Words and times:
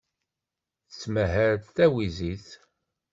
Tettmahal 0.89 1.53
d 1.65 1.67
tawizit. 1.75 2.47